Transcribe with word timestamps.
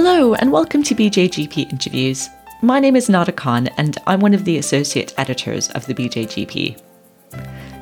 Hello, 0.00 0.34
and 0.34 0.52
welcome 0.52 0.84
to 0.84 0.94
BJGP 0.94 1.72
Interviews. 1.72 2.28
My 2.62 2.78
name 2.78 2.94
is 2.94 3.08
Nada 3.08 3.32
Khan, 3.32 3.66
and 3.78 3.98
I'm 4.06 4.20
one 4.20 4.32
of 4.32 4.44
the 4.44 4.58
associate 4.58 5.12
editors 5.18 5.70
of 5.70 5.86
the 5.86 5.92
BJGP. 5.92 6.80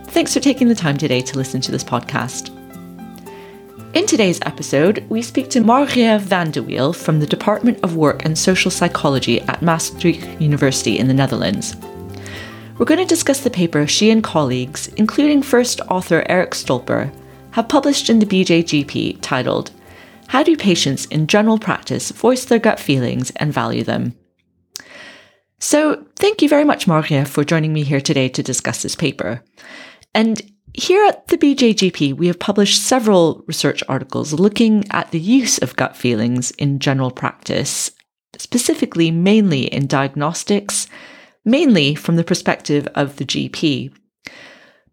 Thanks 0.07 0.33
for 0.33 0.41
taking 0.41 0.67
the 0.67 0.75
time 0.75 0.97
today 0.97 1.21
to 1.21 1.37
listen 1.37 1.61
to 1.61 1.71
this 1.71 1.85
podcast. 1.85 2.49
In 3.95 4.07
today's 4.07 4.41
episode, 4.47 5.05
we 5.11 5.21
speak 5.21 5.51
to 5.51 5.61
Margje 5.61 6.19
van 6.23 6.51
de 6.51 6.63
Wiel 6.63 6.95
from 6.95 7.21
the 7.21 7.27
Department 7.27 7.85
of 7.85 7.97
Work 7.97 8.25
and 8.25 8.39
Social 8.39 8.71
Psychology 8.71 9.43
at 9.43 9.61
Maastricht 9.61 10.41
University 10.41 10.99
in 10.99 11.09
the 11.09 11.13
Netherlands. 11.13 11.77
We're 12.79 12.87
going 12.87 13.01
to 13.01 13.05
discuss 13.05 13.41
the 13.41 13.51
paper 13.51 13.87
she 13.87 14.09
and 14.09 14.25
colleagues, 14.25 14.89
including 14.97 15.43
first 15.43 15.83
author 15.91 16.25
Eric 16.31 16.53
Stolper, 16.53 17.13
have 17.51 17.69
published 17.69 18.09
in 18.09 18.21
the 18.21 18.27
BJGP 18.27 19.19
titled 19.21 19.71
how 20.29 20.43
do 20.43 20.57
patients 20.57 21.07
in 21.07 21.27
general 21.27 21.59
practice 21.59 22.11
voice 22.11 22.45
their 22.45 22.59
gut 22.59 22.81
feelings 22.81 23.31
and 23.37 23.53
value 23.53 23.85
them? 23.85 24.17
So, 25.59 26.05
thank 26.17 26.43
you 26.43 26.49
very 26.49 26.65
much, 26.65 26.87
Maria, 26.87 27.25
for 27.25 27.43
joining 27.43 27.73
me 27.73 27.83
here 27.83 28.01
today 28.01 28.29
to 28.29 28.43
discuss 28.43 28.83
this 28.83 28.95
paper. 28.95 29.43
And 30.15 30.43
here 30.75 31.05
at 31.07 31.29
the 31.29 31.39
BJGP, 31.39 32.15
we 32.15 32.27
have 32.27 32.39
published 32.39 32.83
several 32.83 33.43
research 33.47 33.83
articles 33.89 34.35
looking 34.35 34.85
at 34.91 35.11
the 35.11 35.21
use 35.21 35.59
of 35.59 35.77
gut 35.77 35.97
feelings 35.97 36.51
in 36.53 36.79
general 36.79 37.11
practice, 37.11 37.91
specifically 38.37 39.11
mainly 39.11 39.65
in 39.67 39.87
diagnostics, 39.87 40.87
mainly 41.45 41.95
from 41.95 42.17
the 42.17 42.25
perspective 42.25 42.87
of 42.95 43.17
the 43.17 43.25
GP. 43.25 43.95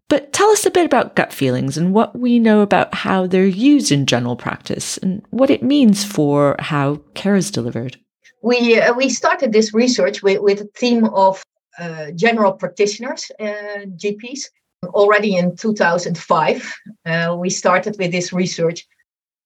But 0.08 0.32
tell 0.32 0.48
us 0.50 0.66
a 0.66 0.70
bit 0.70 0.84
about 0.84 1.16
gut 1.16 1.32
feelings 1.32 1.78
and 1.78 1.94
what 1.94 2.18
we 2.18 2.38
know 2.38 2.60
about 2.60 2.94
how 2.94 3.26
they're 3.26 3.46
used 3.46 3.90
in 3.90 4.06
general 4.06 4.36
practice 4.36 4.98
and 4.98 5.24
what 5.30 5.50
it 5.50 5.62
means 5.62 6.04
for 6.04 6.56
how 6.58 6.96
care 7.14 7.36
is 7.36 7.50
delivered. 7.50 7.96
We, 8.42 8.78
uh, 8.78 8.92
we 8.92 9.08
started 9.08 9.52
this 9.52 9.72
research 9.72 10.22
with, 10.22 10.40
with 10.42 10.60
a 10.60 10.68
team 10.76 11.06
of 11.06 11.42
uh, 11.78 12.10
general 12.14 12.52
practitioners, 12.52 13.30
uh, 13.40 13.86
GPs, 13.96 14.42
already 14.84 15.36
in 15.36 15.56
2005. 15.56 16.74
Uh, 17.06 17.36
we 17.38 17.48
started 17.48 17.96
with 17.98 18.12
this 18.12 18.32
research 18.32 18.86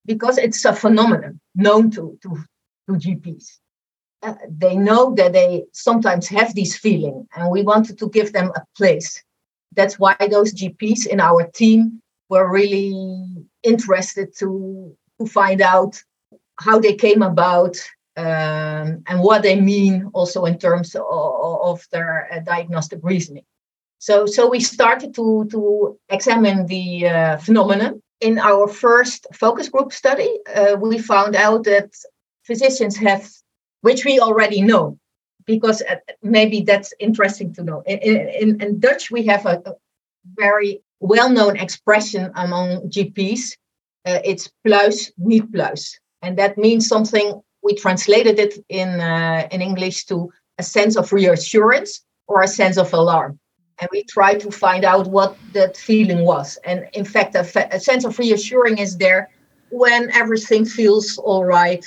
because 0.05 0.39
it's 0.39 0.64
a 0.64 0.75
phenomenon 0.75 1.41
known 1.55 1.91
to, 1.92 2.19
to, 2.23 2.36
to 2.89 2.95
GPs. 2.95 3.47
Uh, 4.23 4.34
they 4.51 4.75
know 4.75 5.14
that 5.14 5.33
they 5.33 5.64
sometimes 5.73 6.27
have 6.27 6.53
these 6.55 6.77
feelings, 6.77 7.25
and 7.36 7.53
we 7.53 7.62
wanted 7.62 7.97
to 7.98 8.09
give 8.09 8.33
them 8.33 8.51
a 8.56 8.62
place 8.77 9.23
that's 9.74 9.98
why 9.98 10.16
those 10.30 10.55
GPs 10.55 11.06
in 11.06 11.20
our 11.20 11.47
team 11.48 12.00
were 12.28 12.50
really 12.50 13.24
interested 13.62 14.36
to, 14.38 14.97
to 15.20 15.27
find 15.27 15.61
out 15.61 16.02
how 16.61 16.78
they 16.78 16.94
came 16.94 17.22
about 17.22 17.77
um, 18.16 19.05
and 19.06 19.20
what 19.20 19.42
they 19.42 19.61
mean 19.61 20.11
also 20.12 20.44
in 20.44 20.58
terms 20.58 20.94
of, 20.96 21.05
of 21.05 21.86
their 21.92 22.28
uh, 22.33 22.41
diagnostic 22.41 23.00
reasoning. 23.02 23.44
So, 23.98 24.27
so 24.27 24.48
we 24.48 24.61
started 24.61 25.14
to, 25.14 25.46
to 25.50 25.98
examine 26.08 26.66
the 26.66 27.08
uh, 27.08 27.36
phenomenon. 27.39 28.02
In 28.20 28.39
our 28.39 28.66
first 28.66 29.27
focus 29.33 29.69
group 29.69 29.92
study, 29.92 30.39
uh, 30.52 30.77
we 30.80 30.98
found 30.98 31.36
out 31.36 31.64
that 31.64 31.91
physicians 32.44 32.96
have, 32.96 33.28
which 33.83 34.05
we 34.05 34.19
already 34.19 34.62
know, 34.62 34.98
because 35.49 35.83
uh, 35.83 35.97
maybe 36.23 36.61
that's 36.61 36.93
interesting 37.01 37.53
to 37.55 37.65
know. 37.65 37.83
In, 37.87 37.99
in, 37.99 38.61
in 38.61 38.79
Dutch, 38.79 39.11
we 39.11 39.25
have 39.27 39.45
a, 39.47 39.75
very 40.37 40.83
well 41.01 41.31
known 41.31 41.57
expression 41.57 42.31
among 42.35 42.91
GPs. 42.91 43.57
Uh, 44.05 44.19
it's 44.25 44.51
pluis, 44.63 45.11
niet 45.17 45.51
pluis. 45.51 45.99
And 46.21 46.37
that 46.37 46.59
means 46.59 46.87
something, 46.87 47.41
we 47.63 47.75
translated 47.75 48.39
it 48.39 48.63
in, 48.69 49.01
uh, 49.01 49.49
in 49.51 49.63
English 49.63 50.05
to 50.07 50.31
a 50.59 50.63
sense 50.63 50.97
of 50.97 51.11
reassurance 51.13 52.05
or 52.27 52.43
a 52.43 52.49
sense 52.49 52.77
of 52.77 52.93
alarm. 52.93 53.39
And 53.81 53.89
we 53.91 54.05
try 54.05 54.35
to 54.35 54.51
find 54.51 54.85
out 54.85 55.07
what 55.07 55.35
that 55.55 55.79
feeling 55.79 56.27
was. 56.27 56.58
And 56.67 56.87
in 56.92 57.07
fact, 57.07 57.35
a, 57.35 57.45
fa- 57.45 57.70
a 57.70 57.81
sense 57.81 58.05
of 58.05 58.19
reassuring 58.19 58.77
is 58.77 58.98
there 58.98 59.31
when 59.70 60.11
everything 60.11 60.67
feels 60.67 61.17
all 61.17 61.45
right 61.45 61.87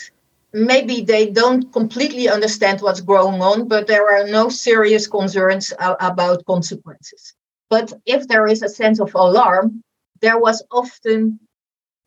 maybe 0.53 1.01
they 1.01 1.27
don't 1.27 1.71
completely 1.71 2.27
understand 2.27 2.81
what's 2.81 3.01
going 3.01 3.41
on, 3.41 3.67
but 3.67 3.87
there 3.87 4.09
are 4.11 4.27
no 4.27 4.49
serious 4.49 5.07
concerns 5.07 5.73
about 5.79 6.45
consequences. 6.45 7.33
But 7.69 7.93
if 8.05 8.27
there 8.27 8.47
is 8.47 8.61
a 8.61 8.69
sense 8.69 8.99
of 8.99 9.15
alarm, 9.15 9.81
there 10.21 10.39
was 10.39 10.63
often 10.71 11.39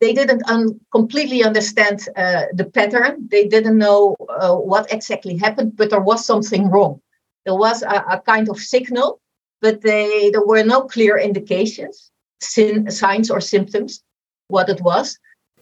they 0.01 0.13
didn't 0.13 0.43
un- 0.49 0.79
completely 0.91 1.43
understand 1.43 2.07
uh, 2.15 2.43
the 2.53 2.65
pattern. 2.65 3.27
They 3.31 3.47
didn't 3.47 3.77
know 3.77 4.15
uh, 4.29 4.55
what 4.55 4.91
exactly 4.91 5.37
happened, 5.37 5.77
but 5.77 5.89
there 5.89 6.01
was 6.01 6.25
something 6.25 6.69
wrong. 6.69 7.01
There 7.45 7.55
was 7.55 7.81
a, 7.81 8.03
a 8.11 8.21
kind 8.25 8.49
of 8.49 8.59
signal, 8.59 9.21
but 9.61 9.81
they, 9.81 10.29
there 10.31 10.45
were 10.45 10.63
no 10.63 10.81
clear 10.81 11.17
indications, 11.17 12.11
sin, 12.41 12.91
signs 12.91 13.31
or 13.31 13.39
symptoms, 13.39 14.03
what 14.49 14.69
it 14.69 14.81
was 14.81 15.17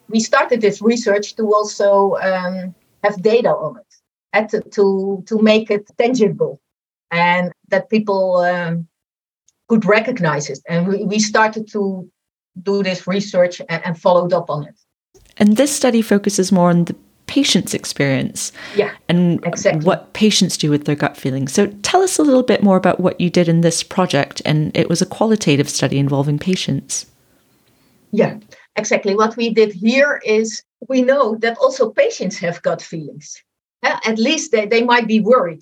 we 0.09 0.19
started 0.19 0.61
this 0.61 0.81
research 0.81 1.35
to 1.35 1.43
also 1.53 2.15
um, 2.15 2.75
have 3.03 3.21
data 3.21 3.49
on 3.49 3.77
it 3.77 3.93
and 4.33 4.49
to, 4.49 4.61
to, 4.61 5.23
to 5.27 5.41
make 5.41 5.69
it 5.69 5.89
tangible 5.97 6.59
and 7.11 7.51
that 7.69 7.89
people 7.89 8.37
um, 8.37 8.87
could 9.67 9.85
recognize 9.85 10.49
it. 10.49 10.59
And 10.67 10.87
we, 10.87 11.03
we 11.03 11.19
started 11.19 11.67
to 11.71 12.09
do 12.61 12.83
this 12.83 13.07
research 13.07 13.61
and, 13.69 13.85
and 13.85 13.99
followed 13.99 14.33
up 14.33 14.49
on 14.49 14.65
it. 14.65 14.75
And 15.37 15.57
this 15.57 15.75
study 15.75 16.01
focuses 16.01 16.51
more 16.51 16.69
on 16.69 16.85
the 16.85 16.95
patient's 17.25 17.73
experience 17.73 18.51
yeah, 18.75 18.91
and 19.09 19.43
exactly. 19.45 19.83
what 19.83 20.13
patients 20.13 20.57
do 20.57 20.69
with 20.69 20.85
their 20.85 20.95
gut 20.95 21.17
feelings. 21.17 21.53
So 21.53 21.67
tell 21.81 22.01
us 22.01 22.19
a 22.19 22.23
little 22.23 22.43
bit 22.43 22.61
more 22.61 22.77
about 22.77 22.99
what 22.99 23.19
you 23.19 23.29
did 23.29 23.47
in 23.47 23.61
this 23.61 23.81
project. 23.81 24.41
And 24.45 24.75
it 24.75 24.89
was 24.89 25.01
a 25.01 25.05
qualitative 25.05 25.69
study 25.69 25.97
involving 25.97 26.37
patients. 26.37 27.07
Yeah 28.11 28.37
exactly 28.75 29.15
what 29.15 29.37
we 29.37 29.49
did 29.49 29.73
here 29.73 30.21
is 30.25 30.63
we 30.87 31.01
know 31.01 31.35
that 31.35 31.57
also 31.57 31.89
patients 31.89 32.37
have 32.39 32.61
gut 32.61 32.81
feelings. 32.81 33.41
At 33.83 34.17
least 34.17 34.51
they, 34.51 34.65
they 34.65 34.83
might 34.83 35.07
be 35.07 35.19
worried. 35.19 35.61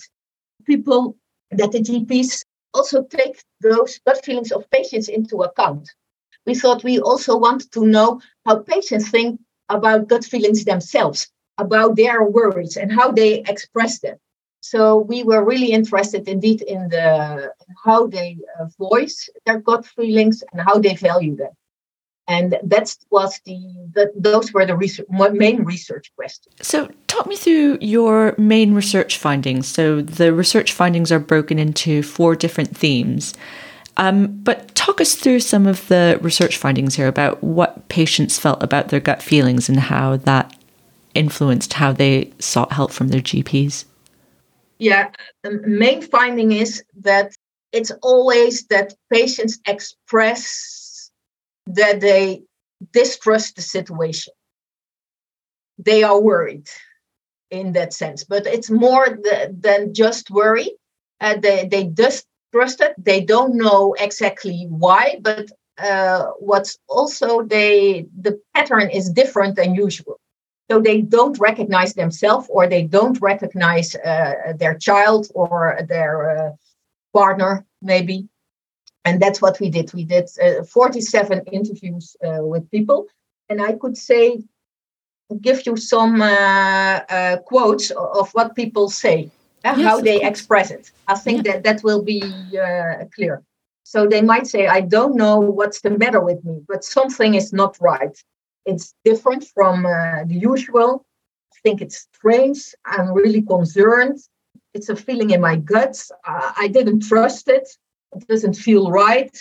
People 0.66 1.18
that 1.52 1.72
the 1.72 1.82
GPs 1.82 2.46
also 2.74 3.04
take 3.04 3.44
those 3.62 4.00
gut 4.06 4.24
feelings 4.24 4.52
of 4.52 4.70
patients 4.70 5.10
into 5.10 5.42
account. 5.42 5.90
We 6.46 6.56
thought 6.56 6.84
we 6.84 7.00
also 7.00 7.38
wanted 7.38 7.72
to 7.74 7.86
know 7.86 8.22
how 8.46 8.60
patients 8.60 9.10
think 9.10 9.40
about 9.70 10.08
gut 10.08 10.24
feelings 10.24 10.66
themselves, 10.66 11.28
about 11.58 11.96
their 11.96 12.24
worries 12.24 12.78
and 12.78 12.92
how 12.92 13.12
they 13.12 13.40
express 13.42 14.00
them. 14.00 14.18
So 14.62 15.00
we 15.00 15.24
were 15.24 15.44
really 15.44 15.72
interested 15.72 16.28
indeed 16.28 16.62
in 16.62 16.90
the 16.90 17.52
how 17.84 18.08
they 18.08 18.38
uh, 18.60 18.68
voice 18.78 19.28
their 19.46 19.60
gut 19.60 19.86
feelings 19.86 20.44
and 20.52 20.62
how 20.62 20.78
they 20.78 20.96
value 20.96 21.36
them 21.36 21.52
and 22.32 22.58
that 22.64 22.96
was 23.10 23.42
the, 23.46 23.60
the 23.94 24.10
those 24.16 24.54
were 24.54 24.66
the 24.66 24.78
research, 24.78 25.06
main 25.10 25.66
research 25.66 26.10
questions. 26.16 26.56
So 26.62 26.90
talk 27.08 27.28
me 27.28 27.36
through 27.36 27.78
your 27.82 28.36
main 28.38 28.74
research 28.74 29.18
findings. 29.18 29.68
So 29.68 30.02
the 30.02 30.34
research 30.34 30.72
findings 30.72 31.12
are 31.12 31.20
broken 31.20 31.60
into 31.60 32.02
four 32.02 32.38
different 32.38 32.76
themes. 32.76 33.34
Um, 33.98 34.28
but 34.44 34.74
talk 34.76 35.02
us 35.02 35.16
through 35.16 35.42
some 35.42 35.68
of 35.68 35.86
the 35.90 36.18
research 36.22 36.56
findings 36.56 36.96
here 36.96 37.10
about 37.10 37.44
what 37.44 37.90
patients 37.90 38.40
felt 38.40 38.64
about 38.64 38.88
their 38.88 39.02
gut 39.02 39.22
feelings 39.22 39.68
and 39.68 39.78
how 39.78 40.16
that 40.16 40.56
influenced 41.14 41.74
how 41.74 41.92
they 41.92 42.32
sought 42.40 42.72
help 42.72 42.90
from 42.90 43.10
their 43.10 43.20
gps 43.20 43.84
yeah 44.80 45.10
the 45.44 45.52
main 45.68 46.02
finding 46.02 46.54
is 46.54 46.82
that 47.02 47.36
it's 47.74 47.92
always 48.02 48.66
that 48.68 48.94
patients 49.12 49.60
express 49.68 50.81
that 51.68 52.02
they 52.02 52.44
distrust 52.92 53.56
the 53.56 53.62
situation. 53.62 54.34
They 55.78 56.04
are 56.04 56.20
worried 56.20 56.68
in 57.50 57.74
that 57.74 57.94
sense, 57.94 58.24
but 58.24 58.46
it's 58.46 58.70
more 58.70 59.06
the, 59.10 59.56
than 59.58 59.94
just 59.94 60.32
worry. 60.32 60.72
Uh, 61.20 61.38
they 61.38 61.68
they 61.68 61.84
distrust 61.84 62.82
it. 62.82 62.94
They 62.98 63.22
don't 63.22 63.56
know 63.56 63.96
exactly 64.00 64.66
why, 64.70 65.20
but 65.22 65.52
uh, 65.78 66.28
what's 66.40 66.78
also 66.88 67.44
they 67.44 68.06
the 68.20 68.40
pattern 68.54 68.90
is 68.90 69.10
different 69.10 69.56
than 69.56 69.76
usual. 69.76 70.20
So 70.70 70.80
they 70.80 71.02
don't 71.02 71.38
recognize 71.40 71.94
themselves, 71.94 72.48
or 72.50 72.68
they 72.68 72.84
don't 72.84 73.20
recognize 73.22 73.94
uh, 73.96 74.54
their 74.56 74.76
child 74.78 75.28
or 75.36 75.80
their 75.88 76.30
uh, 76.30 76.52
partner, 77.14 77.66
maybe 77.82 78.30
and 79.06 79.22
that's 79.22 79.42
what 79.42 79.60
we 79.60 79.70
did. 79.70 79.94
We 79.94 80.04
did 80.04 80.30
uh, 80.42 80.64
47 80.64 81.42
interviews 81.52 82.16
uh, 82.24 82.40
with 82.42 82.70
people, 82.72 83.08
and 83.50 83.62
I 83.62 83.74
could 83.74 83.98
say, 83.98 84.44
give 85.42 85.66
you 85.66 85.78
some 85.78 86.22
uh, 86.22 87.00
uh 87.08 87.38
quotes 87.38 87.90
of 87.92 88.30
what 88.34 88.54
people 88.54 88.90
say, 88.90 89.32
uh, 89.64 89.76
yes, 89.78 89.88
how 89.88 90.02
they 90.02 90.20
course. 90.20 90.30
express 90.30 90.72
it. 90.72 90.92
I 91.08 91.16
think 91.16 91.46
yeah. 91.46 91.54
that 91.54 91.64
that 91.64 91.84
will 91.84 92.02
be 92.02 92.22
uh, 92.22 93.06
clear. 93.16 93.42
So 93.84 94.08
they 94.08 94.22
might 94.22 94.48
say, 94.48 94.68
I 94.68 94.82
don't 94.82 95.16
know 95.16 95.40
what's 95.40 95.82
the 95.82 95.92
matter 95.92 96.22
with 96.22 96.44
me, 96.46 96.62
but 96.68 96.84
something 96.84 97.36
is 97.36 97.52
not 97.52 97.78
right. 97.82 98.16
It's 98.66 98.94
different 99.04 99.44
from 99.56 99.84
the 99.84 100.38
usual. 100.54 101.06
I 101.54 101.58
think 101.64 101.82
it's 101.82 102.08
strange. 102.14 102.74
I'm 102.86 103.12
really 103.14 103.42
concerned. 103.42 104.20
It's 104.74 104.90
a 104.90 104.96
feeling 104.96 105.32
in 105.32 105.42
my 105.42 105.58
guts. 105.58 106.12
Uh, 106.26 106.52
I 106.58 106.68
didn't 106.68 107.02
trust 107.02 107.50
it. 107.50 107.68
Doesn't 108.28 108.56
feel 108.56 108.92
right. 108.92 109.36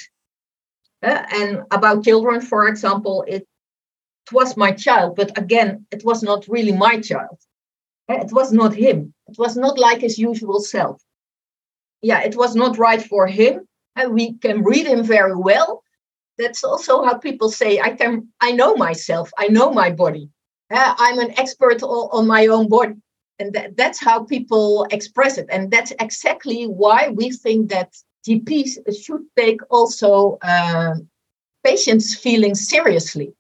Uh, 1.03 1.25
and 1.33 1.63
about 1.71 2.05
children, 2.05 2.41
for 2.41 2.69
example, 2.69 3.25
it, 3.27 3.47
was 4.33 4.57
my 4.57 4.73
child, 4.73 5.17
but 5.17 5.37
again, 5.39 5.87
it 5.91 6.05
was 6.05 6.23
not 6.23 6.47
really 6.49 6.73
my 6.73 7.01
child. 7.01 7.39
Uh, 8.09 8.15
it 8.15 8.33
was 8.33 8.53
not 8.53 8.75
him. 8.75 9.13
It 9.29 9.39
was 9.39 9.57
not 9.57 9.79
like 9.79 10.01
his 10.01 10.19
usual 10.19 10.61
self. 10.61 11.03
Yeah, 12.03 12.21
it 12.23 12.37
was 12.37 12.55
not 12.55 12.79
right 12.79 13.03
for 13.03 13.27
him. 13.27 13.67
And 13.97 14.15
we 14.15 14.35
can 14.35 14.63
read 14.63 14.87
him 14.87 15.03
very 15.03 15.37
well. 15.37 15.83
That's 16.39 16.65
also 16.65 17.05
how 17.05 17.19
people 17.19 17.51
say, 17.51 17.81
I 17.81 17.91
can 17.91 18.29
I 18.41 18.53
know 18.53 18.75
myself, 18.75 19.31
I 19.37 19.49
know 19.49 19.71
my 19.71 19.91
body. 19.91 20.31
Uh, 20.71 20.95
I'm 20.99 21.19
an 21.19 21.39
expert 21.39 21.83
on 21.83 22.27
my 22.27 22.47
own 22.47 22.69
body. 22.69 22.95
And 23.39 23.53
that, 23.55 23.77
that's 23.77 24.01
how 24.01 24.25
people 24.25 24.87
express 24.91 25.39
it. 25.39 25.47
And 25.51 25.71
that's 25.71 25.93
exactly 25.99 26.65
why 26.65 27.09
we 27.09 27.31
think 27.31 27.71
that 27.71 27.95
GPs 28.27 28.79
should 29.03 29.23
take 29.37 29.61
also 29.71 30.39
uh, 30.43 30.95
patients' 31.65 32.15
feelings 32.15 32.69
seriously, 32.69 33.33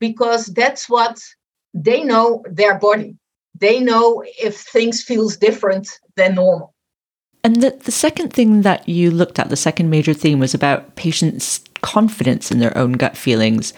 because 0.00 0.46
that's 0.46 0.88
what 0.88 1.20
they 1.74 2.02
know 2.02 2.42
their 2.50 2.78
body. 2.78 3.16
They 3.58 3.80
know 3.80 4.24
if 4.40 4.56
things 4.56 5.02
feels 5.02 5.36
different 5.36 5.88
than 6.16 6.34
normal. 6.36 6.74
And 7.44 7.56
the, 7.56 7.70
the 7.70 7.92
second 7.92 8.32
thing 8.32 8.62
that 8.62 8.88
you 8.88 9.10
looked 9.10 9.38
at, 9.38 9.50
the 9.50 9.56
second 9.56 9.90
major 9.90 10.14
theme, 10.14 10.40
was 10.40 10.54
about 10.54 10.96
patients' 10.96 11.62
confidence 11.82 12.50
in 12.50 12.58
their 12.58 12.76
own 12.76 12.92
gut 12.92 13.16
feelings. 13.16 13.74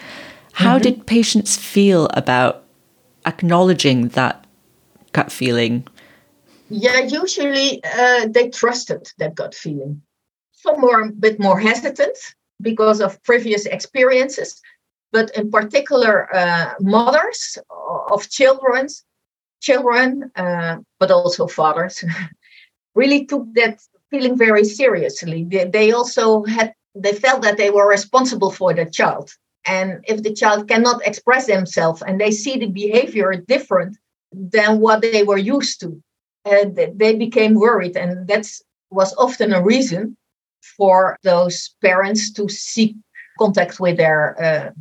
How 0.53 0.75
mm-hmm. 0.75 0.83
did 0.83 1.05
patients 1.05 1.57
feel 1.57 2.07
about 2.13 2.63
acknowledging 3.25 4.07
that 4.09 4.47
gut 5.11 5.31
feeling? 5.31 5.85
Yeah, 6.69 6.99
usually 6.99 7.81
uh, 7.83 8.27
they 8.29 8.49
trusted 8.49 9.07
that 9.19 9.35
gut 9.35 9.55
feeling. 9.55 10.01
Some 10.51 10.81
were 10.81 11.01
a 11.01 11.11
bit 11.11 11.39
more 11.39 11.59
hesitant 11.59 12.17
because 12.61 12.99
of 12.99 13.21
previous 13.23 13.65
experiences, 13.65 14.61
but 15.11 15.29
in 15.37 15.49
particular, 15.51 16.33
uh, 16.35 16.73
mothers 16.79 17.57
of 18.09 18.29
children, 18.29 18.87
children, 19.61 20.31
uh, 20.35 20.77
but 20.99 21.11
also 21.11 21.47
fathers, 21.47 22.03
really 22.95 23.25
took 23.25 23.45
that 23.53 23.79
feeling 24.09 24.37
very 24.37 24.63
seriously. 24.63 25.45
They, 25.45 25.65
they 25.65 25.91
also 25.91 26.43
had 26.43 26.73
they 26.95 27.13
felt 27.13 27.43
that 27.43 27.57
they 27.57 27.69
were 27.69 27.87
responsible 27.87 28.51
for 28.51 28.73
the 28.73 28.85
child 28.85 29.29
and 29.67 30.03
if 30.07 30.23
the 30.23 30.33
child 30.33 30.67
cannot 30.67 31.05
express 31.05 31.45
themselves 31.45 32.01
and 32.01 32.19
they 32.19 32.31
see 32.31 32.57
the 32.57 32.67
behavior 32.67 33.33
different 33.35 33.97
than 34.31 34.79
what 34.79 35.01
they 35.01 35.23
were 35.23 35.37
used 35.37 35.81
to, 35.81 36.01
they 36.95 37.15
became 37.15 37.55
worried. 37.55 37.95
And 37.95 38.27
that 38.27 38.47
was 38.89 39.13
often 39.17 39.53
a 39.53 39.63
reason 39.63 40.17
for 40.77 41.17
those 41.23 41.75
parents 41.81 42.31
to 42.33 42.49
seek 42.49 42.95
contact 43.39 43.79
with 43.79 43.97
their 43.97 44.41
uh, 44.41 44.71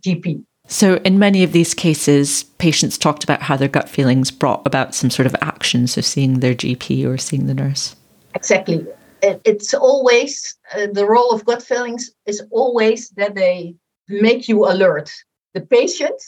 GP. 0.00 0.44
So, 0.66 0.94
in 1.04 1.18
many 1.18 1.42
of 1.42 1.52
these 1.52 1.74
cases, 1.74 2.44
patients 2.58 2.96
talked 2.96 3.22
about 3.22 3.42
how 3.42 3.56
their 3.56 3.68
gut 3.68 3.88
feelings 3.88 4.30
brought 4.30 4.66
about 4.66 4.94
some 4.94 5.10
sort 5.10 5.26
of 5.26 5.36
action, 5.42 5.86
so 5.86 6.00
seeing 6.00 6.40
their 6.40 6.54
GP 6.54 7.06
or 7.06 7.18
seeing 7.18 7.46
the 7.46 7.54
nurse. 7.54 7.94
Exactly. 8.34 8.86
It's 9.22 9.74
always 9.74 10.56
uh, 10.74 10.86
the 10.92 11.06
role 11.06 11.32
of 11.32 11.44
gut 11.44 11.62
feelings 11.62 12.10
is 12.26 12.42
always 12.50 13.10
that 13.10 13.34
they 13.34 13.74
make 14.08 14.48
you 14.48 14.66
alert 14.66 15.10
the 15.54 15.62
patient 15.62 16.20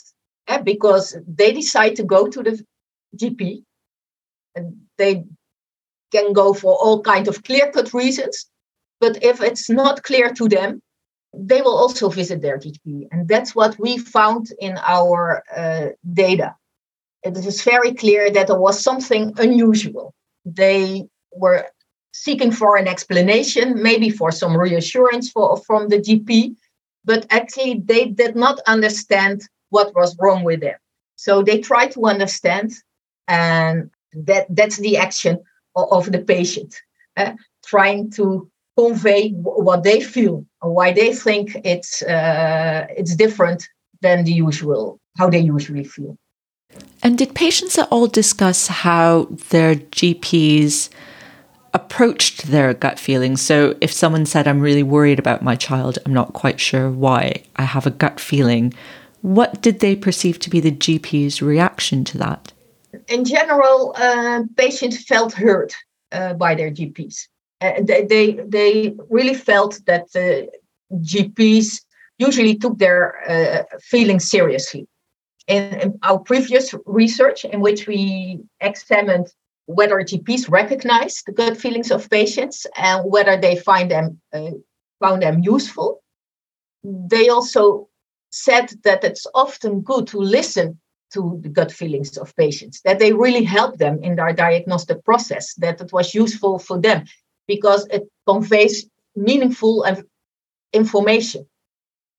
eh, 0.47 0.61
because 0.61 1.15
they 1.27 1.51
decide 1.51 1.95
to 1.95 2.03
go 2.03 2.27
to 2.27 2.41
the 2.41 2.63
GP 3.15 3.63
and 4.55 4.75
they 4.97 5.23
can 6.11 6.33
go 6.33 6.53
for 6.53 6.73
all 6.75 7.01
kinds 7.01 7.27
of 7.27 7.43
clear 7.43 7.71
cut 7.71 7.93
reasons. 7.93 8.45
But 8.99 9.23
if 9.23 9.41
it's 9.41 9.69
not 9.69 10.03
clear 10.03 10.31
to 10.33 10.47
them, 10.47 10.81
they 11.33 11.61
will 11.61 11.77
also 11.77 12.09
visit 12.09 12.41
their 12.41 12.57
GP. 12.57 13.07
And 13.11 13.27
that's 13.27 13.53
what 13.53 13.77
we 13.79 13.97
found 13.97 14.51
in 14.59 14.77
our 14.77 15.43
uh, 15.55 15.89
data. 16.13 16.55
It 17.23 17.33
was 17.33 17.61
very 17.61 17.93
clear 17.93 18.31
that 18.31 18.47
there 18.47 18.59
was 18.59 18.81
something 18.81 19.33
unusual. 19.37 20.13
They 20.45 21.07
were 21.31 21.65
seeking 22.13 22.51
for 22.51 22.77
an 22.77 22.87
explanation, 22.87 23.81
maybe 23.81 24.09
for 24.09 24.31
some 24.31 24.57
reassurance 24.57 25.29
for, 25.29 25.57
from 25.57 25.89
the 25.89 25.99
GP, 25.99 26.55
but 27.05 27.25
actually 27.29 27.81
they 27.85 28.05
did 28.05 28.35
not 28.35 28.59
understand 28.65 29.41
what 29.69 29.93
was 29.93 30.17
wrong 30.19 30.43
with 30.43 30.61
them. 30.61 30.77
So 31.15 31.43
they 31.43 31.59
try 31.59 31.87
to 31.87 32.05
understand, 32.05 32.73
and 33.27 33.91
that 34.13 34.47
that's 34.49 34.77
the 34.77 34.97
action 34.97 35.39
of, 35.75 35.91
of 35.91 36.11
the 36.11 36.19
patient, 36.19 36.75
uh, 37.17 37.33
trying 37.65 38.11
to 38.11 38.49
convey 38.77 39.29
w- 39.29 39.63
what 39.63 39.83
they 39.83 40.01
feel 40.01 40.45
and 40.61 40.73
why 40.73 40.93
they 40.93 41.13
think 41.13 41.55
it's 41.63 42.01
uh, 42.03 42.85
it's 42.95 43.15
different 43.15 43.67
than 44.01 44.23
the 44.23 44.33
usual 44.33 44.99
how 45.17 45.29
they 45.29 45.39
usually 45.39 45.83
feel. 45.83 46.17
And 47.01 47.17
did 47.17 47.33
patients 47.33 47.77
at 47.77 47.87
all 47.91 48.07
discuss 48.07 48.67
how 48.67 49.27
their 49.49 49.75
GPs 49.75 50.89
approached 51.73 52.47
their 52.47 52.73
gut 52.73 52.99
feelings. 52.99 53.41
So 53.41 53.75
if 53.81 53.91
someone 53.91 54.25
said, 54.25 54.47
I'm 54.47 54.61
really 54.61 54.83
worried 54.83 55.19
about 55.19 55.43
my 55.43 55.55
child, 55.55 55.99
I'm 56.05 56.13
not 56.13 56.33
quite 56.33 56.59
sure 56.59 56.89
why, 56.89 57.43
I 57.55 57.63
have 57.63 57.85
a 57.85 57.91
gut 57.91 58.19
feeling, 58.19 58.73
what 59.21 59.61
did 59.61 59.79
they 59.79 59.95
perceive 59.95 60.39
to 60.39 60.49
be 60.49 60.59
the 60.59 60.71
GP's 60.71 61.41
reaction 61.41 62.03
to 62.05 62.17
that? 62.17 62.51
In 63.07 63.23
general, 63.23 63.93
uh, 63.95 64.43
patients 64.55 65.03
felt 65.05 65.33
hurt 65.33 65.73
uh, 66.11 66.33
by 66.33 66.55
their 66.55 66.71
GPs. 66.71 67.27
Uh, 67.61 67.73
they, 67.81 68.05
they, 68.05 68.31
they 68.47 68.95
really 69.09 69.33
felt 69.33 69.79
that 69.85 70.11
the 70.11 70.49
GPs 70.93 71.81
usually 72.17 72.55
took 72.55 72.77
their 72.77 73.29
uh, 73.29 73.77
feelings 73.79 74.29
seriously. 74.29 74.87
In, 75.47 75.73
in 75.75 75.99
our 76.03 76.19
previous 76.19 76.73
research, 76.85 77.45
in 77.45 77.61
which 77.61 77.87
we 77.87 78.39
examined 78.59 79.27
whether 79.65 79.95
GPs 79.97 80.49
recognize 80.49 81.23
the 81.25 81.31
gut 81.31 81.57
feelings 81.57 81.91
of 81.91 82.09
patients 82.09 82.65
and 82.75 83.09
whether 83.09 83.37
they 83.37 83.55
find 83.55 83.91
them 83.91 84.19
uh, 84.33 84.51
found 84.99 85.21
them 85.21 85.41
useful. 85.43 86.01
They 86.83 87.29
also 87.29 87.87
said 88.29 88.71
that 88.83 89.03
it's 89.03 89.27
often 89.33 89.81
good 89.81 90.07
to 90.07 90.19
listen 90.19 90.79
to 91.13 91.39
the 91.41 91.49
gut 91.49 91.71
feelings 91.71 92.17
of 92.17 92.35
patients, 92.35 92.81
that 92.81 92.99
they 92.99 93.13
really 93.13 93.43
help 93.43 93.77
them 93.77 93.99
in 94.03 94.15
their 94.15 94.33
diagnostic 94.33 95.03
process, 95.05 95.53
that 95.55 95.81
it 95.81 95.93
was 95.93 96.13
useful 96.13 96.59
for 96.59 96.79
them 96.79 97.05
because 97.47 97.87
it 97.87 98.03
conveys 98.27 98.89
meaningful 99.15 99.85
information, 100.73 101.45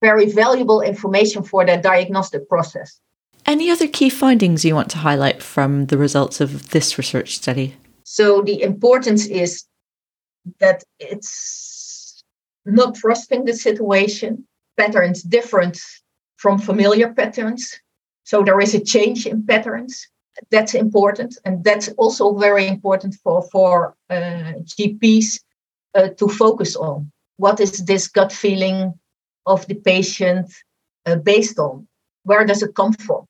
very 0.01 0.31
valuable 0.31 0.81
information 0.81 1.43
for 1.43 1.65
their 1.65 1.81
diagnostic 1.81 2.49
process. 2.49 2.99
Any 3.45 3.71
other 3.71 3.87
key 3.87 4.09
findings 4.09 4.65
you 4.65 4.75
want 4.75 4.91
to 4.91 4.97
highlight 4.97 5.41
from 5.41 5.85
the 5.87 5.97
results 5.97 6.41
of 6.41 6.69
this 6.71 6.97
research 6.97 7.35
study? 7.35 7.75
So, 8.03 8.41
the 8.41 8.61
importance 8.61 9.27
is 9.27 9.65
that 10.59 10.83
it's 10.99 12.23
not 12.65 12.95
trusting 12.95 13.45
the 13.45 13.53
situation, 13.53 14.47
patterns 14.77 15.23
different 15.23 15.79
from 16.37 16.57
familiar 16.57 17.13
patterns. 17.13 17.79
So, 18.29 18.43
there 18.43 18.61
is 18.61 18.75
a 18.75 18.79
change 18.79 19.25
in 19.25 19.43
patterns. 19.43 20.07
That's 20.51 20.75
important. 20.75 21.39
And 21.45 21.63
that's 21.63 21.89
also 21.97 22.37
very 22.37 22.67
important 22.67 23.15
for, 23.23 23.41
for 23.51 23.95
uh, 24.07 24.53
GPs 24.71 25.41
uh, 25.95 26.09
to 26.09 26.27
focus 26.27 26.75
on. 26.75 27.11
What 27.37 27.59
is 27.59 27.71
this 27.85 28.07
gut 28.07 28.31
feeling 28.31 28.93
of 29.47 29.65
the 29.65 29.73
patient 29.73 30.45
uh, 31.07 31.15
based 31.15 31.57
on? 31.57 31.87
Where 32.21 32.45
does 32.45 32.61
it 32.61 32.75
come 32.75 32.93
from? 32.93 33.25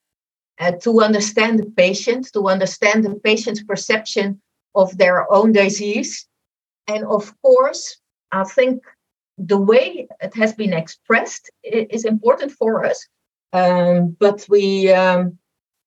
to 0.82 1.00
understand 1.00 1.60
the 1.60 1.72
patient, 1.78 2.34
to 2.34 2.50
understand 2.50 3.06
the 3.06 3.16
patient's 3.24 3.64
perception 3.64 4.42
of 4.76 4.98
their 4.98 5.32
own 5.32 5.54
disease. 5.54 6.28
And 6.88 7.06
of 7.06 7.34
course, 7.42 8.02
I 8.34 8.44
think 8.44 8.84
the 9.38 9.62
way 9.62 10.10
it 10.20 10.34
has 10.36 10.52
been 10.52 10.74
expressed 10.74 11.50
is 11.64 12.04
important 12.04 12.52
for 12.52 12.84
us. 12.84 13.08
Um, 13.54 14.16
but 14.20 14.46
we 14.50 14.92
um, 14.92 15.38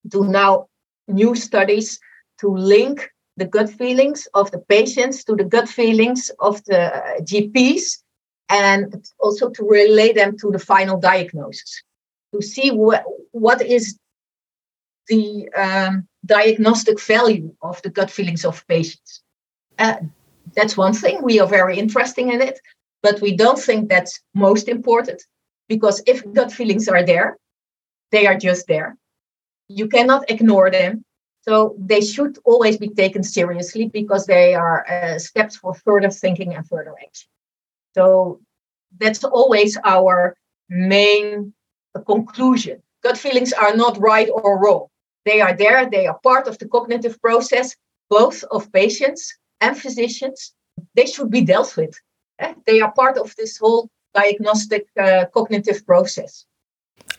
do 0.09 0.25
now 0.25 0.69
new 1.09 1.35
studies 1.35 1.99
to 2.41 2.49
link 2.49 3.11
the 3.37 3.47
gut 3.47 3.71
feelings 3.71 4.29
of 4.35 4.51
the 4.51 4.59
patients 4.59 5.25
to 5.25 5.37
the 5.37 5.45
gut 5.45 5.69
feelings 5.69 6.31
of 6.41 6.63
the 6.65 6.93
GPs 7.23 7.99
and 8.49 9.05
also 9.21 9.49
to 9.51 9.65
relate 9.65 10.17
them 10.17 10.37
to 10.39 10.51
the 10.51 10.59
final 10.59 10.99
diagnosis 10.99 11.83
to 12.35 12.43
see 12.43 12.71
what, 12.71 13.05
what 13.31 13.63
is 13.63 13.99
the 15.09 15.49
um, 15.57 16.07
diagnostic 16.25 17.01
value 17.01 17.55
of 17.63 17.81
the 17.83 17.91
gut 17.91 18.11
feelings 18.11 18.45
of 18.45 18.67
patients. 18.67 19.23
Uh, 19.79 19.97
that's 20.55 20.77
one 20.77 20.93
thing. 20.93 21.23
We 21.23 21.41
are 21.41 21.47
very 21.47 21.79
interested 21.79 22.27
in 22.27 22.41
it, 22.41 22.61
but 23.03 23.21
we 23.21 23.37
don't 23.37 23.59
think 23.59 23.89
that's 23.89 24.21
most 24.35 24.69
important 24.69 25.23
because 25.69 26.03
if 26.07 26.31
gut 26.33 26.53
feelings 26.53 26.89
are 26.89 27.05
there, 27.05 27.39
they 28.13 28.27
are 28.27 28.37
just 28.37 28.67
there. 28.69 28.97
You 29.69 29.89
cannot 29.89 30.31
ignore 30.31 30.71
them. 30.71 31.05
So 31.43 31.75
they 31.77 32.01
should 32.01 32.39
always 32.45 32.77
be 32.77 32.89
taken 32.89 33.25
seriously 33.25 33.89
because 33.89 34.27
they 34.27 34.55
are 34.55 34.87
uh, 34.89 35.19
steps 35.19 35.57
for 35.57 35.75
further 35.75 36.11
thinking 36.11 36.55
and 36.55 36.69
further 36.69 36.95
action. 37.03 37.29
So 37.95 38.41
that's 38.99 39.25
always 39.25 39.77
our 39.85 40.37
main 40.69 41.53
uh, 41.95 42.01
conclusion. 42.03 42.81
Gut 43.03 43.19
feelings 43.19 43.53
are 43.53 43.75
not 43.75 43.99
right 43.99 44.29
or 44.33 44.63
wrong. 44.63 44.87
They 45.25 45.41
are 45.41 45.55
there, 45.57 45.91
they 45.91 46.07
are 46.07 46.19
part 46.23 46.47
of 46.47 46.59
the 46.59 46.69
cognitive 46.69 47.21
process, 47.21 47.75
both 48.09 48.45
of 48.45 48.73
patients 48.73 49.37
and 49.61 49.77
physicians. 49.77 50.55
They 50.95 51.07
should 51.07 51.31
be 51.31 51.41
dealt 51.41 51.77
with. 51.77 51.99
Eh? 52.39 52.55
They 52.67 52.81
are 52.81 52.93
part 52.93 53.19
of 53.19 53.35
this 53.37 53.59
whole 53.59 53.91
diagnostic 54.15 54.87
uh, 55.01 55.25
cognitive 55.35 55.85
process. 55.87 56.47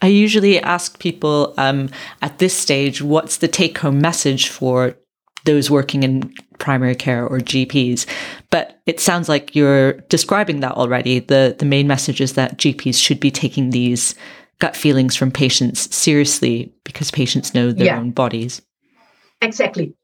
I 0.04 0.08
usually 0.08 0.60
ask 0.60 1.00
people 1.00 1.54
um, 1.58 1.90
at 2.22 2.38
this 2.40 2.54
stage, 2.54 3.02
what's 3.02 3.38
the 3.38 3.48
take 3.48 3.78
home 3.78 4.02
message 4.02 4.50
for 4.50 4.98
those 5.46 5.72
working 5.72 6.04
in 6.04 6.34
primary 6.60 6.94
care 6.94 7.26
or 7.26 7.40
GPs? 7.40 8.06
But 8.50 8.82
it 8.86 9.00
sounds 9.00 9.30
like 9.30 9.56
you're 9.56 9.94
describing 10.10 10.60
that 10.60 10.74
already. 10.74 11.20
The, 11.20 11.56
the 11.58 11.66
main 11.66 11.88
message 11.88 12.20
is 12.20 12.34
that 12.34 12.58
GPs 12.58 13.02
should 13.02 13.22
be 13.22 13.32
taking 13.32 13.70
these 13.70 14.14
gut 14.60 14.76
feelings 14.76 15.16
from 15.16 15.32
patients 15.32 15.96
seriously 15.96 16.74
because 16.84 17.10
patients 17.10 17.54
know 17.54 17.72
their 17.72 17.86
yeah. 17.86 17.98
own 17.98 18.12
bodies. 18.12 18.62
Exactly. 19.42 19.96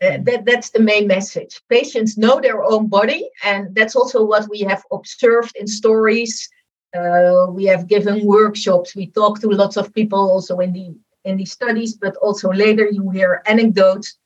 Uh, 0.00 0.18
that, 0.22 0.44
that's 0.44 0.70
the 0.70 0.80
main 0.80 1.08
message. 1.08 1.60
Patients 1.68 2.16
know 2.16 2.40
their 2.40 2.62
own 2.62 2.86
body, 2.86 3.28
and 3.42 3.74
that's 3.74 3.96
also 3.96 4.24
what 4.24 4.48
we 4.48 4.60
have 4.60 4.84
observed 4.92 5.56
in 5.56 5.66
stories 5.66 6.48
uh, 6.94 7.46
we 7.50 7.64
have 7.64 7.88
given 7.88 8.24
workshops. 8.24 8.94
We 8.94 9.08
talk 9.08 9.40
to 9.40 9.48
lots 9.48 9.76
of 9.76 9.92
people 9.94 10.18
also 10.18 10.58
in 10.60 10.72
the 10.72 10.94
in 11.24 11.36
the 11.36 11.44
studies, 11.44 11.94
but 11.94 12.16
also 12.16 12.52
later 12.52 12.88
you 12.90 13.10
hear 13.10 13.42
anecdotes. 13.46 14.16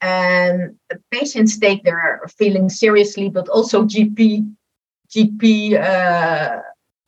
And 0.00 0.76
patients 1.10 1.58
take 1.58 1.84
their 1.84 2.22
feelings 2.38 2.78
seriously, 2.78 3.28
but 3.28 3.48
also 3.48 3.84
GP 3.84 4.50
GP 5.08 5.80
uh, 5.80 6.60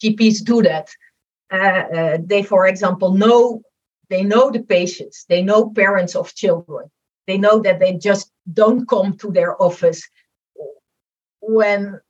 GPs 0.03 0.45
do 0.45 0.63
that. 0.63 0.89
Uh, 1.53 1.57
uh, 1.57 2.19
they, 2.25 2.43
for 2.43 2.67
example, 2.67 3.13
know 3.13 3.63
they 4.11 4.23
know 4.23 4.51
the 4.51 4.63
patients. 4.63 5.27
They 5.29 5.43
know 5.43 5.71
parents 5.71 6.15
of 6.15 6.35
children. 6.35 6.91
They 7.27 7.37
know 7.37 7.59
that 7.61 7.79
they 7.79 7.95
just 7.95 8.31
don't 8.53 8.89
come 8.89 9.17
to 9.19 9.31
their 9.31 9.61
office 9.63 10.03
when 11.41 12.01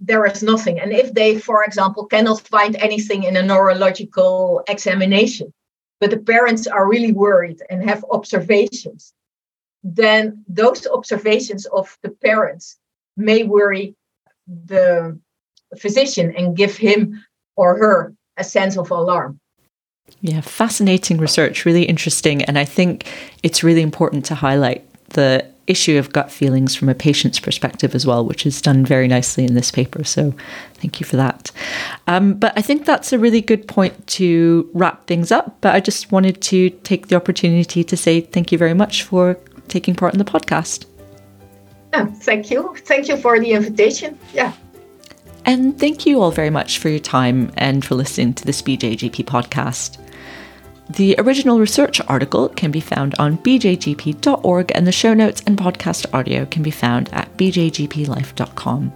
there 0.00 0.26
is 0.26 0.42
nothing. 0.42 0.80
And 0.80 0.92
if 0.92 1.14
they, 1.14 1.38
for 1.38 1.64
example, 1.64 2.06
cannot 2.06 2.40
find 2.40 2.76
anything 2.76 3.24
in 3.24 3.36
a 3.36 3.42
neurological 3.42 4.62
examination, 4.68 5.52
but 6.00 6.10
the 6.10 6.18
parents 6.18 6.66
are 6.66 6.88
really 6.88 7.12
worried 7.12 7.60
and 7.70 7.82
have 7.88 8.04
observations, 8.10 9.14
then 9.82 10.44
those 10.48 10.86
observations 10.86 11.66
of 11.66 11.96
the 12.02 12.10
parents 12.10 12.78
may 13.16 13.44
worry 13.44 13.94
the 14.46 15.18
physician 15.78 16.34
and 16.36 16.56
give 16.56 16.76
him 16.76 17.24
or 17.56 17.76
her 17.76 18.14
a 18.36 18.44
sense 18.44 18.76
of 18.76 18.90
alarm. 18.90 19.38
Yeah, 20.20 20.40
fascinating 20.40 21.18
research, 21.18 21.64
really 21.64 21.84
interesting. 21.84 22.42
And 22.44 22.58
I 22.58 22.64
think 22.64 23.06
it's 23.42 23.62
really 23.62 23.82
important 23.82 24.24
to 24.26 24.34
highlight 24.34 24.84
the 25.10 25.46
issue 25.66 25.98
of 25.98 26.12
gut 26.12 26.30
feelings 26.30 26.74
from 26.74 26.88
a 26.88 26.94
patient's 26.94 27.40
perspective 27.40 27.94
as 27.94 28.06
well, 28.06 28.24
which 28.24 28.44
is 28.46 28.60
done 28.60 28.84
very 28.84 29.08
nicely 29.08 29.44
in 29.44 29.54
this 29.54 29.70
paper. 29.70 30.04
So 30.04 30.34
thank 30.74 31.00
you 31.00 31.06
for 31.06 31.16
that. 31.16 31.50
Um, 32.06 32.34
but 32.34 32.52
I 32.56 32.62
think 32.62 32.84
that's 32.84 33.12
a 33.12 33.18
really 33.18 33.40
good 33.40 33.66
point 33.66 34.06
to 34.08 34.68
wrap 34.74 35.06
things 35.06 35.32
up. 35.32 35.56
But 35.60 35.74
I 35.74 35.80
just 35.80 36.12
wanted 36.12 36.40
to 36.42 36.70
take 36.70 37.08
the 37.08 37.16
opportunity 37.16 37.82
to 37.84 37.96
say 37.96 38.20
thank 38.20 38.52
you 38.52 38.58
very 38.58 38.74
much 38.74 39.02
for 39.02 39.38
taking 39.68 39.94
part 39.94 40.12
in 40.12 40.18
the 40.18 40.24
podcast. 40.24 40.86
Yeah, 41.92 42.06
thank 42.06 42.50
you. 42.50 42.74
Thank 42.78 43.08
you 43.08 43.16
for 43.16 43.38
the 43.38 43.52
invitation. 43.52 44.18
Yeah. 44.32 44.52
And 45.46 45.78
thank 45.78 46.06
you 46.06 46.20
all 46.20 46.30
very 46.30 46.50
much 46.50 46.78
for 46.78 46.88
your 46.88 46.98
time 46.98 47.52
and 47.56 47.84
for 47.84 47.94
listening 47.94 48.34
to 48.34 48.44
this 48.44 48.62
BJGP 48.62 49.24
podcast. 49.24 49.98
The 50.90 51.14
original 51.18 51.58
research 51.58 52.00
article 52.08 52.50
can 52.50 52.70
be 52.70 52.80
found 52.80 53.14
on 53.18 53.38
bjgp.org, 53.38 54.72
and 54.74 54.86
the 54.86 54.92
show 54.92 55.14
notes 55.14 55.42
and 55.46 55.56
podcast 55.56 56.12
audio 56.12 56.44
can 56.46 56.62
be 56.62 56.70
found 56.70 57.08
at 57.12 57.34
bjgplife.com. 57.36 58.92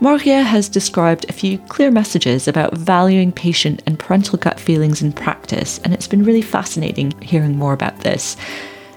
Margje 0.00 0.42
has 0.44 0.68
described 0.68 1.26
a 1.28 1.32
few 1.32 1.58
clear 1.58 1.90
messages 1.90 2.48
about 2.48 2.76
valuing 2.76 3.30
patient 3.30 3.82
and 3.86 3.98
parental 3.98 4.38
gut 4.38 4.58
feelings 4.58 5.02
in 5.02 5.12
practice, 5.12 5.78
and 5.84 5.92
it's 5.92 6.08
been 6.08 6.24
really 6.24 6.42
fascinating 6.42 7.12
hearing 7.20 7.56
more 7.56 7.72
about 7.72 8.00
this. 8.00 8.36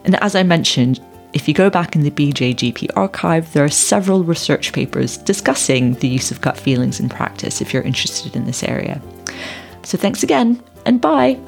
And 0.04 0.16
as 0.24 0.36
I 0.36 0.44
mentioned, 0.44 1.00
if 1.34 1.48
you 1.48 1.54
go 1.54 1.70
back 1.70 1.96
in 1.96 2.02
the 2.02 2.12
BJGP 2.12 2.90
archive, 2.96 3.52
there 3.54 3.64
are 3.64 3.70
several 3.70 4.24
research 4.24 4.74
papers 4.74 5.18
discussing 5.18 5.94
the 5.96 6.08
use 6.08 6.32
of 6.32 6.42
gut 6.42 6.58
feelings 6.58 7.00
in 7.00 7.10
practice 7.10 7.62
if 7.62 7.74
you're 7.74 7.84
interested 7.84 8.36
in 8.36 8.46
this 8.46 8.64
area. 8.64 9.02
So 9.84 9.98
thanks 9.98 10.24
again, 10.24 10.64
and 10.86 11.02
bye! 11.02 11.40